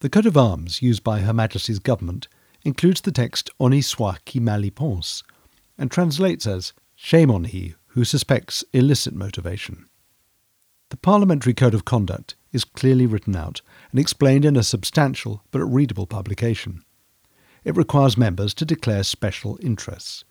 [0.00, 2.26] The coat of arms used by Her Majesty's government
[2.64, 5.22] includes the text Honi soit qui mal y pense
[5.76, 9.84] and translates as Shame on he who suspects illicit motivation.
[10.88, 13.60] The Parliamentary Code of Conduct is clearly written out
[13.90, 16.82] and explained in a substantial but readable publication.
[17.62, 20.24] It requires members to declare special interests,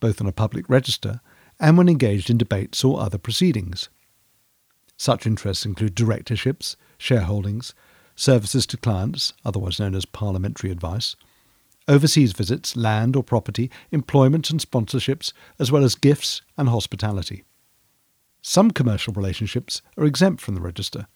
[0.00, 1.22] both on a public register
[1.58, 3.88] and when engaged in debates or other proceedings.
[4.98, 7.72] Such interests include directorships, shareholdings,
[8.16, 11.16] services to clients, otherwise known as parliamentary advice,
[11.88, 17.44] overseas visits, land or property, employment and sponsorships, as well as gifts and hospitality.
[18.42, 21.06] Some commercial relationships are exempt from the register,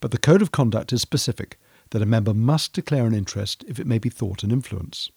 [0.00, 1.58] but the Code of Conduct is specific
[1.90, 5.10] that a member must declare an interest if it may be thought an influence.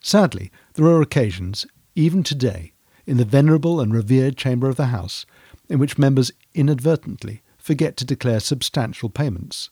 [0.00, 2.72] Sadly, there are occasions, even today,
[3.06, 5.24] in the venerable and revered chamber of the House,
[5.68, 9.70] in which members inadvertently forget to declare substantial payments,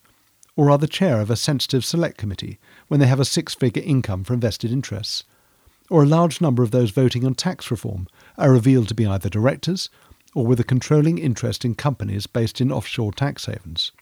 [0.56, 3.82] or are the chair of a sensitive select committee when they have a six figure
[3.84, 5.22] income from vested interests,
[5.90, 9.28] or a large number of those voting on tax reform are revealed to be either
[9.28, 9.88] directors
[10.34, 13.92] or with a controlling interest in companies based in offshore tax havens.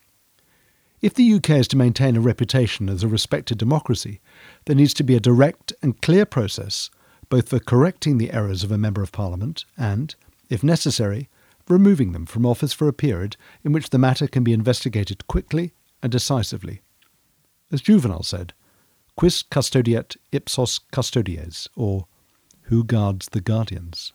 [1.01, 4.21] If the UK is to maintain a reputation as a respected democracy,
[4.65, 6.89] there needs to be a direct and clear process
[7.29, 10.15] both for correcting the errors of a Member of Parliament and,
[10.49, 11.29] if necessary,
[11.67, 15.73] removing them from office for a period in which the matter can be investigated quickly
[16.05, 16.81] and decisively.
[17.71, 18.53] As Juvenal said,
[19.17, 22.05] quis custodiet ipsos custodes, or
[22.65, 24.13] who guards the guardians?